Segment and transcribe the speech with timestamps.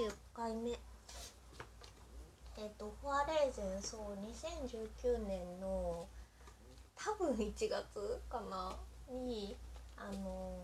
[0.00, 0.70] 20回目。
[2.56, 6.06] えっ、とフォアレーゼンそう2019年の
[6.96, 7.84] 多分1月
[8.30, 8.74] かな。
[9.10, 9.56] に
[9.98, 10.56] あの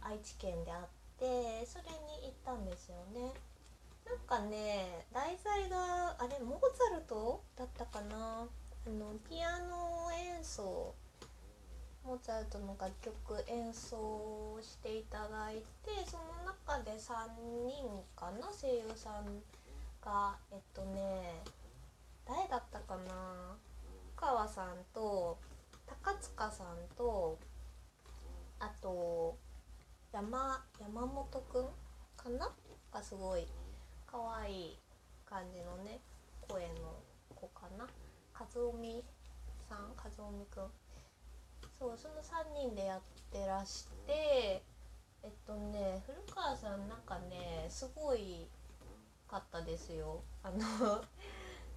[0.00, 0.88] ー愛知県であっ
[1.18, 3.32] てそれに行ったんですよね。
[4.06, 8.46] なんかね題材があれモーツァルトだったかな。
[8.86, 10.94] あのピアノ演奏
[12.08, 17.84] モーツァルトの楽曲演奏していただいてその中で3人
[18.16, 18.48] かな？
[18.48, 19.42] 声優さん
[20.02, 21.42] がえっとね
[22.26, 23.58] 誰だったかな？
[24.16, 25.36] 深川さんと
[25.86, 27.38] 高塚さんと
[28.58, 29.36] あと
[30.10, 31.64] 山山本くん
[32.16, 32.50] かな？
[32.90, 33.46] がすごい
[34.06, 34.78] 可愛い
[35.28, 36.00] 感じのね
[36.48, 36.68] 声の
[37.34, 37.86] 子かな？
[38.32, 39.02] 和臣
[39.68, 39.92] さん？
[39.94, 40.64] 和臣くん？
[41.78, 43.00] そうその3人でやっ
[43.30, 44.62] てらして
[45.22, 48.48] えっとね古川さんなんかねすごい
[49.28, 50.22] かったですよ。
[50.42, 51.04] あの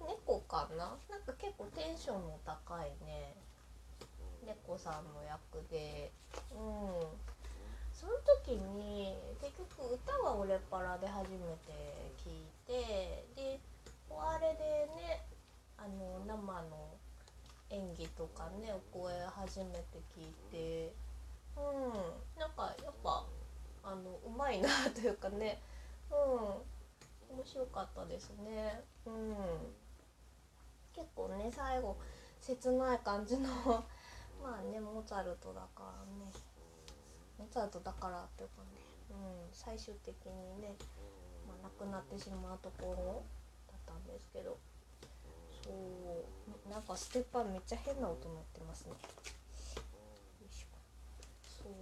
[0.00, 0.96] 猫かな？
[1.08, 3.36] なんか結構テンションも高いね。
[4.44, 6.10] 猫さんの役で。
[6.50, 7.32] うん。
[7.92, 8.12] その
[8.44, 13.60] 時に結局歌はオレパラで初めて聞いてで
[14.08, 15.24] 終われでね
[15.76, 16.98] あの生の
[17.72, 20.92] 演技とかねお声初めて聞いて
[21.56, 23.24] うんなんかやっぱ
[23.82, 25.60] あのうまいなというかね
[26.10, 26.72] うん
[27.32, 28.82] 面白かったですね。
[29.06, 29.34] うん。
[30.94, 31.96] 結構ね最後
[32.42, 33.48] 切ない感じの
[34.42, 36.30] まあねモーツァルトだからね。
[37.38, 38.68] モーツァルトだからっていうかね、
[39.10, 40.76] うん、最終的にね、
[41.48, 43.22] まあ、亡くなってしまうところ
[43.66, 44.58] だったんですけど。
[45.64, 48.92] そうなんかステッパーめっちゃ変な音鳴ってますね。
[51.42, 51.72] そう。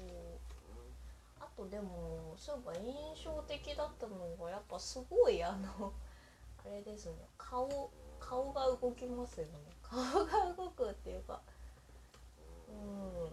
[1.41, 5.92] あとでもそういえば印象的だったのがやっぱすごいあの
[6.64, 7.14] あれですね。
[7.39, 9.53] 顔顔が動きますよね。
[9.83, 9.97] 顔
[10.27, 11.41] が動くっていうか。
[12.69, 13.31] うん。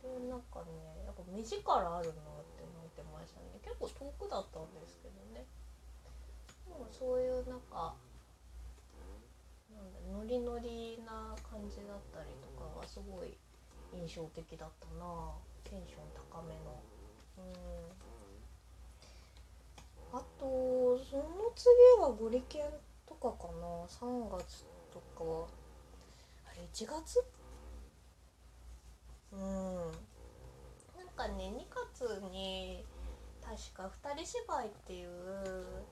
[0.00, 2.14] でなんかねやっぱ目力あるなっ
[2.56, 3.58] て思ってましたね。
[3.62, 5.44] 結構遠くだったんですけどね。
[6.66, 7.94] でもそういうなんか
[10.12, 13.36] ノリノリな感じだったりとかがすごい
[13.92, 15.32] 印象的だったな
[15.64, 16.02] テンション
[16.32, 16.82] 高めの
[17.38, 18.08] うん
[20.12, 21.68] あとその次
[22.00, 22.62] はゴリケン
[23.06, 25.46] とかかな3月とか
[26.46, 27.24] あれ1月
[29.32, 29.38] うん
[30.96, 32.84] なんかね2月に
[33.42, 35.84] 確か「二人芝居」っていう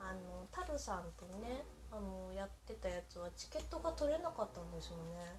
[0.00, 5.36] あのタルさんとねあのやってたやつはチケットが取れなかったんですよね。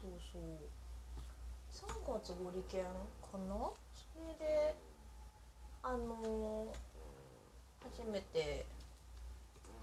[0.00, 0.42] そうそう。
[1.70, 2.84] 3月ゴリケン
[3.20, 3.54] かな？
[3.94, 4.74] それで
[5.82, 6.72] あの
[7.84, 8.64] 初めて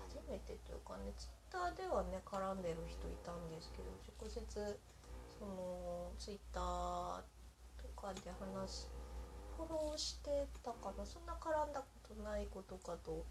[0.09, 4.79] 初めてというかねツイッターではね絡んでる人いたんですけど直接
[5.39, 7.21] そのツイッター
[7.77, 8.91] とかで話す
[9.55, 11.05] フォローしてたかな？
[11.05, 11.85] そんな絡んだこ
[12.15, 13.23] とない子とかと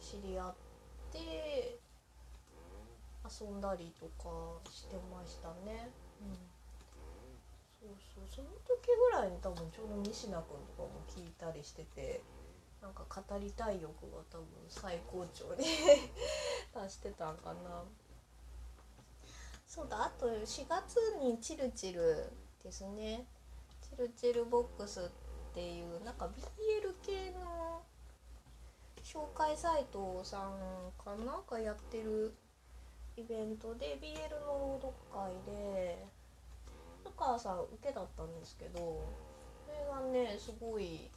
[0.00, 0.54] 知り合っ
[1.12, 1.78] て
[3.30, 5.90] 遊んだりとかしてましたね。
[6.20, 6.34] うん。
[7.78, 8.24] そうそう。
[8.28, 12.22] その時ぐらいに多分ちょうど仁科君とかも聞いたりしてて
[12.82, 15.64] なんか語りたい欲が多分最高潮に
[16.74, 17.84] 達してたんかな。
[19.66, 20.04] そうだ。
[20.04, 22.32] あと4月にチルチル
[22.64, 23.26] ですね。
[23.82, 25.04] チルチルボックスっ
[25.54, 27.82] ていうなんか BL 系の
[29.02, 31.40] 紹介サイトさんかな？
[31.48, 32.34] がやってる
[33.16, 36.06] イベントで BL の朗読会で
[37.04, 39.04] 深川さん受けだったんですけど
[39.66, 41.10] それがねすごい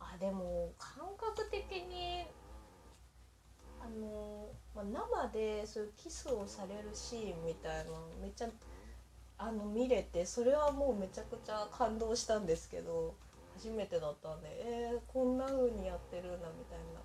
[0.00, 2.24] あでも感覚的に
[3.80, 7.90] あの、まあ、生でそういうキスをされるシーンみたいな
[8.20, 8.48] めっちゃ
[9.38, 13.14] あの見れてそれはもうめちゃくちゃ感動したんですけど
[13.56, 17.00] 初めてだったんでえー、こんな風にやってるんだみたいな。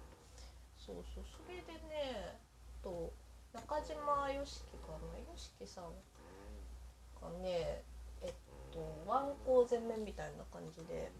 [0.87, 2.39] そうそうそれでね
[2.81, 3.11] と
[3.57, 5.17] 中島よしきかな？
[5.19, 5.85] よしきさん
[7.21, 7.83] がね。
[8.21, 8.33] えっ
[8.71, 11.11] とワンコ全面みたいな感じで。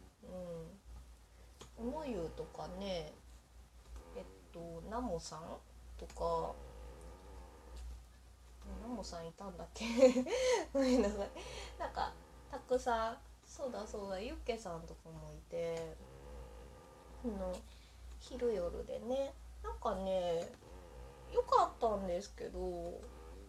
[1.79, 1.91] うん。
[1.91, 3.11] 小野湯とかね。
[4.15, 4.23] えっ
[4.53, 5.39] とナモさん
[5.97, 6.53] とか。
[8.81, 9.85] ナモさんいたんだっけ？
[10.73, 11.29] ごめんなさい。
[11.79, 12.13] なんか
[12.51, 14.19] たくさんそうだそうだ。
[14.19, 15.95] ユッケさんとかもいて。
[17.25, 17.53] の
[18.19, 19.33] 昼夜でね。
[19.63, 20.47] なんかね
[21.33, 22.59] 良かったんですけど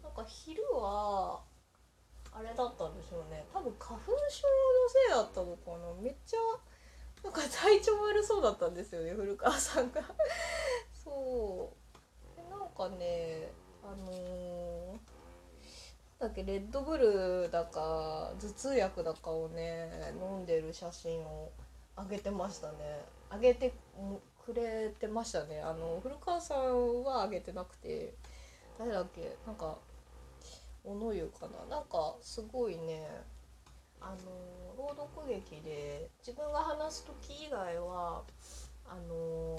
[0.03, 1.41] なんか昼は
[2.33, 3.45] あれだったんですよね。
[3.53, 4.19] 多分花粉症の
[4.89, 5.93] せいだったのかな。
[6.01, 6.39] めっちゃ
[7.25, 10.03] なんか体調悪そうだったんですよね古川さんが。
[10.93, 11.73] そ
[12.35, 12.37] う。
[12.37, 13.51] でなんかね
[13.83, 14.99] あのー
[16.19, 19.89] だっけレッドブルだか頭痛薬だかをね
[20.21, 21.53] 飲んでる写真を
[21.97, 23.05] 上げてましたね。
[23.31, 23.73] 上げて
[24.49, 25.61] くれてましたね。
[25.61, 28.15] あの古川さんは上げてなくて
[28.79, 29.37] 誰だっけ？
[29.47, 29.77] なんか
[30.85, 31.77] 小野湯かな？
[31.77, 33.07] なんかすごいね
[34.01, 38.23] あの朗読劇で自分が話す時以外は
[38.89, 39.55] あの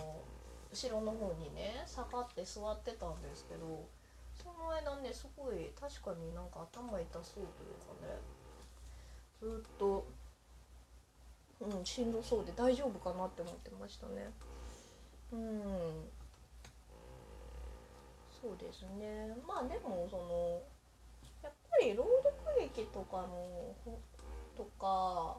[0.72, 3.86] 後ろの方にね下がって座ってたんですけど
[4.42, 8.18] その間ねすごい確かになんか頭痛そうというかね
[9.42, 10.08] ずっと
[11.62, 14.32] うんしんどそうで大丈夫かなって思ってましたね。
[15.32, 16.10] うん。
[18.42, 19.36] そうですね。
[19.48, 20.62] まあでもその
[21.44, 23.76] やっぱり朗読劇とかの
[24.56, 25.38] とか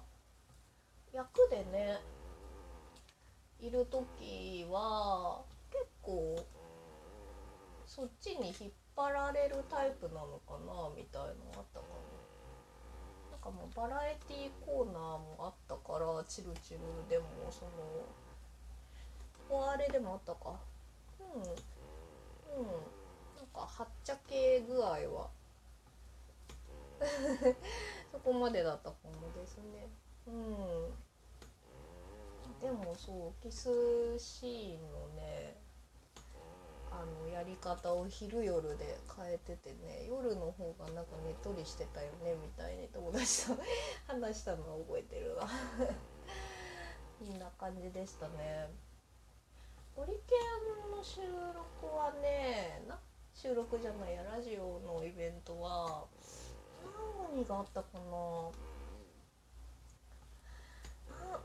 [1.12, 1.98] 役でね
[3.58, 6.36] いる時は結構
[7.86, 12.20] そっちに引っ張られるタイプなのかなみたいのあったかな。
[13.32, 16.80] なんかもうバラエティーコーナーもあったからチルチル。
[17.08, 17.70] でもその
[19.50, 20.60] こあれでもあったか。
[21.18, 21.42] うん。
[21.42, 22.66] うん。
[23.36, 25.30] なんかはっちゃけ具合は。
[28.12, 29.88] そこまでだったかもですね。
[30.28, 30.94] うん。
[32.60, 33.70] でもそうキス
[34.18, 35.56] シーンのね
[36.90, 43.56] あのやり方を昼夜で変えててね夜の方がなんかねっとりしてたよねみたいに友達と
[44.06, 45.48] 話したのは覚えてるわ。
[47.18, 48.89] こんな感じでしたね。
[49.94, 50.34] ホリケ
[50.88, 52.98] ンの収録はねな
[53.34, 56.04] 収録じゃないやラジオのイベントは
[57.34, 58.00] 何があったかな。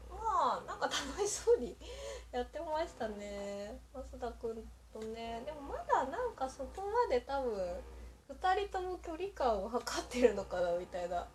[0.09, 1.77] まあなんか楽しそうに
[2.31, 5.41] やってましたね増田君とね。
[5.45, 7.83] でもまだなんかそこまで多分
[8.29, 11.27] 2人とも距離感を測ってるのかなみたいな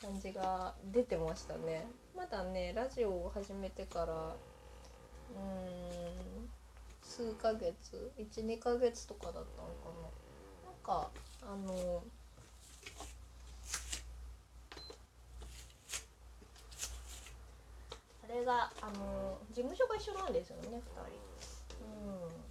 [0.00, 1.86] 感じが出てましたね。
[2.14, 4.36] まだねラジオを始めてから
[5.34, 6.50] うん。
[7.02, 8.12] 数ヶ月。
[8.18, 10.70] 12ヶ月とかだったのかな。
[10.70, 11.10] なんか
[11.42, 12.04] あの
[18.24, 20.80] あれがあの事務所が一緒なんですよね2人。
[21.84, 22.46] うん。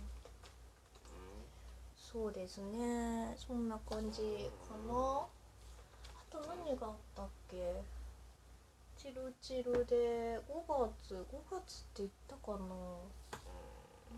[1.98, 3.36] そうですね。
[3.38, 5.28] そんな感じかな。
[5.28, 5.28] あ
[6.32, 7.84] と何があったっけ？
[9.06, 12.58] チルチルで5月5月って言ったかな。
[12.58, 13.38] あ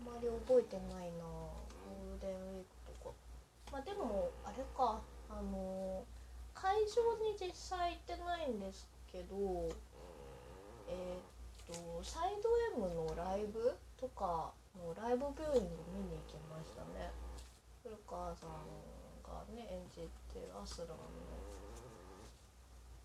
[0.00, 1.28] まり覚えてないな。
[1.28, 3.14] ゴールデンウィークとか。
[3.70, 5.02] まあでもあれか。
[5.28, 6.06] あの
[6.54, 9.68] 会場に実際行ってないんですけど
[10.88, 12.48] えー、っとサイド
[12.80, 17.12] M のライブとかのライブビューイング見に行きましたね。
[17.84, 21.67] 古川さんがね演じてるアスランの。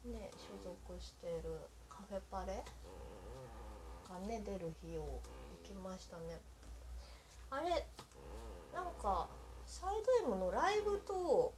[0.05, 1.59] ね所属してる
[1.89, 2.63] カフェパレ
[4.09, 5.21] がね出る日を
[5.63, 6.39] 行きましたね。
[7.49, 7.69] あれ
[8.73, 9.27] なんか
[9.65, 9.95] サイ
[10.25, 11.53] ド M のライブと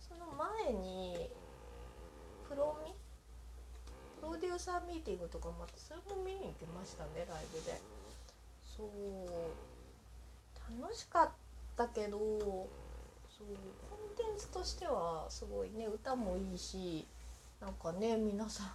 [0.00, 0.26] その
[0.64, 1.30] 前に
[2.48, 2.92] プロミ
[4.20, 7.80] プロデューサーミーティングとかもあってそれも見に行きましたねライブで。
[8.76, 8.88] そう
[10.82, 11.30] 楽しかっ
[11.76, 13.46] たけどそう
[13.88, 17.06] コンテンツとしてはすごいね歌もいいし
[17.60, 18.66] なんかね皆さん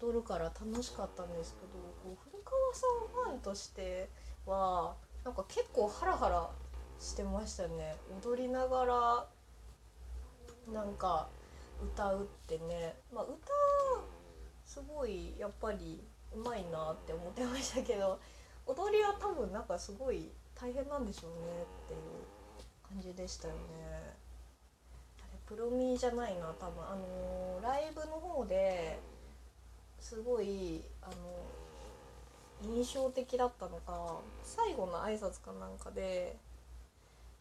[0.00, 2.86] 踊るから楽しかったんですけどこう古川さ
[3.30, 4.08] んファンとして
[4.46, 4.94] は
[5.24, 6.50] なんか結構ハラハラ
[6.98, 7.96] してましたね。
[8.22, 9.26] 踊りながら
[10.72, 11.28] なんか
[11.82, 12.94] 歌うってね。
[13.12, 13.34] まあ歌
[14.64, 16.02] すごいやっぱり
[16.34, 18.18] うまいなって思ってましたけど
[18.66, 22.00] 踊りは多分なんかすごい大変なんでしょうねっていう
[22.88, 24.16] 感じでしたよね。
[25.46, 26.82] プロミじゃないな多分。
[26.82, 28.98] あのライブの方で
[30.00, 31.14] すごいあの
[32.74, 36.36] 印象的だったのが最後の挨拶かなんかで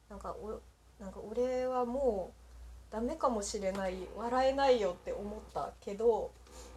[0.09, 0.59] なんかお
[1.01, 2.33] なんか俺はも
[2.91, 6.31] うダメかもしれない笑えないよって思ったけど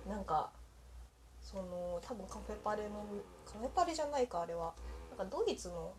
[0.08, 0.50] なんか
[1.42, 3.04] その多分カフェパレの
[3.44, 4.72] カフェパレじゃないかあれは。
[5.16, 5.92] なんかドイツの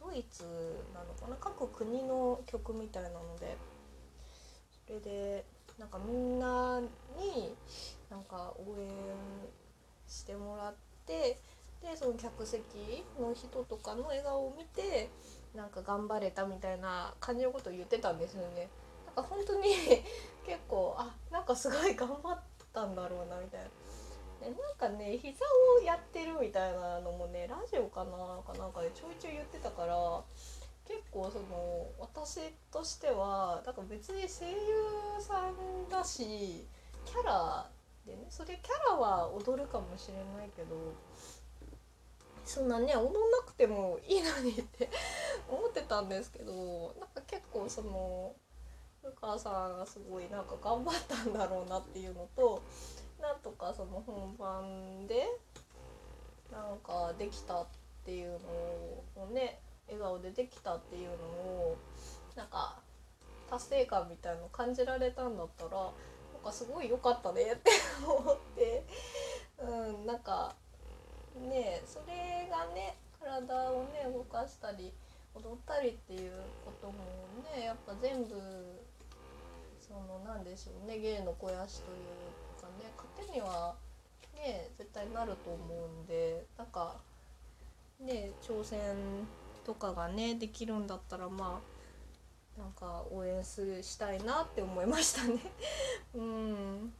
[0.00, 0.44] ドイツ
[0.92, 3.56] なのかな各国の曲みたいなので
[4.86, 5.44] それで
[5.78, 6.80] なんかみんな
[7.18, 7.54] に
[8.08, 8.88] なんか応援
[10.06, 10.74] してもらっ
[11.06, 11.38] て
[11.82, 15.10] でその客席の人とかの笑顔を見て
[15.54, 18.68] なんか頑張れたみたいな感じのことを言ってたんですよね。
[19.06, 19.68] なんか本当に
[20.46, 22.40] 結構あなんかすごい頑張っ
[22.72, 23.68] たんだろうなみたいな
[24.40, 25.44] でなんかね膝
[25.78, 28.10] をやってるみたいなのもねラジオかな
[28.46, 30.22] かなんかでちょいちょい言ってたから
[30.86, 32.40] 結構その私
[32.70, 34.56] としてはだから別に声優
[35.20, 36.66] さんだし
[37.04, 37.68] キャラ
[38.06, 40.94] でねそれキャラは踊るかもしれないけど
[42.44, 44.88] そんなね踊んなくてもいいのにって
[45.50, 48.34] 思ってたんですけどなんか結構その
[49.02, 52.62] 古川さんがすごいなんか頑張ったんだろうなっていうのと
[53.20, 55.26] なんとかその本番で
[56.52, 57.66] なんかできたっ
[58.04, 58.38] ていう
[59.16, 61.76] のをね笑顔でできたっていうのを
[62.34, 62.78] なんか
[63.50, 65.90] 達成感みたいの感じられたんだったらなん
[66.44, 67.70] かすごい良かったねって
[68.06, 68.84] 思って
[69.58, 70.54] うんなんか
[71.48, 74.92] ねそれがね体をね動かしたり
[75.34, 76.32] 踊ったりっていう
[76.64, 76.94] ことも
[77.56, 78.30] ねやっぱ全部
[79.80, 83.74] そのなんでしょうね芸の肥やしというかね糧には
[84.34, 86.96] ね絶対なると思うんでなんか
[88.00, 88.78] ね挑戦
[89.66, 91.60] とかがねできるんだったらま
[92.56, 95.40] あなんか応援するしたいなって思いましたね。
[96.14, 96.92] うん。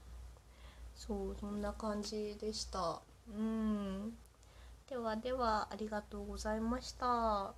[0.97, 3.01] そうそんな感じでした。
[3.29, 4.19] うん。
[4.89, 7.55] ではではありがとうございました。